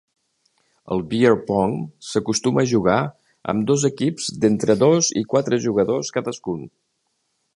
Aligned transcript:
El 0.93 1.01
beer 1.09 1.33
pong 1.49 1.75
s'acostuma 2.11 2.63
a 2.63 2.69
jugar 2.71 2.97
amb 3.53 3.69
dos 3.73 3.85
equips 3.91 4.31
d'entre 4.45 4.79
dos 4.87 5.13
i 5.23 5.25
quatre 5.35 5.63
jugadors 5.69 6.13
cadascun. 6.19 6.67